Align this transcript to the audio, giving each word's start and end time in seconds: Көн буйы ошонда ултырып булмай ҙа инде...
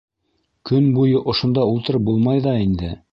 Көн 0.69 0.87
буйы 0.95 1.21
ошонда 1.33 1.67
ултырып 1.75 2.07
булмай 2.09 2.43
ҙа 2.49 2.57
инде... 2.67 2.91